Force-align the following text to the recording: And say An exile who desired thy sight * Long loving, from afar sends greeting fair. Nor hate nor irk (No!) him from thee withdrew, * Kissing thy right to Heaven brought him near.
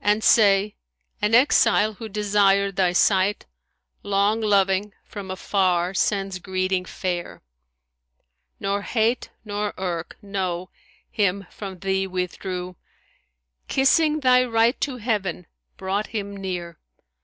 And 0.00 0.22
say 0.22 0.76
An 1.20 1.34
exile 1.34 1.94
who 1.94 2.08
desired 2.08 2.76
thy 2.76 2.92
sight 2.92 3.44
* 3.76 4.02
Long 4.04 4.40
loving, 4.40 4.92
from 5.02 5.32
afar 5.32 5.94
sends 5.94 6.38
greeting 6.38 6.84
fair. 6.84 7.42
Nor 8.60 8.82
hate 8.82 9.30
nor 9.44 9.74
irk 9.76 10.16
(No!) 10.22 10.70
him 11.10 11.48
from 11.50 11.80
thee 11.80 12.06
withdrew, 12.06 12.76
* 13.20 13.66
Kissing 13.74 14.20
thy 14.20 14.44
right 14.44 14.80
to 14.80 14.98
Heaven 14.98 15.44
brought 15.76 16.06
him 16.06 16.36
near. 16.36 16.78